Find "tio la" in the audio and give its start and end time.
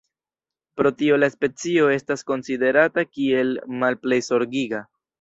1.01-1.29